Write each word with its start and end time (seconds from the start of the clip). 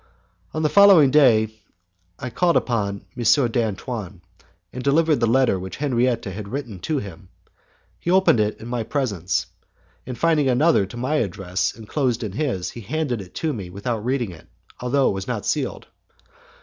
On 0.55 0.63
the 0.63 0.67
following 0.69 1.11
day 1.11 1.49
I 2.17 2.31
called 2.31 2.57
upon 2.57 3.05
M. 3.15 3.23
d'Antoine, 3.51 4.21
and 4.73 4.83
delivered 4.83 5.17
the 5.19 5.27
letter 5.27 5.59
which 5.59 5.77
Henriette 5.77 6.25
had 6.25 6.47
written 6.47 6.79
to 6.79 6.97
him. 6.97 7.29
He 7.99 8.09
opened 8.09 8.39
it 8.39 8.59
in 8.59 8.67
my 8.67 8.81
presence, 8.81 9.45
and 10.07 10.17
finding 10.17 10.49
another 10.49 10.87
to 10.87 10.97
my 10.97 11.17
address 11.17 11.75
enclosed 11.75 12.23
in 12.23 12.31
his, 12.31 12.71
he 12.71 12.81
handed 12.81 13.21
it 13.21 13.35
to 13.35 13.53
me 13.53 13.69
without 13.69 14.03
reading 14.03 14.31
it, 14.31 14.47
although 14.79 15.07
it 15.09 15.13
was 15.13 15.27
not 15.27 15.45
sealed. 15.45 15.85